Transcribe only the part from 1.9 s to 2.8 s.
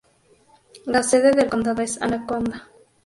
Anaconda.